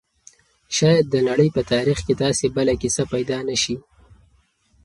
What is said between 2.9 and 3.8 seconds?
پیدا نه شي.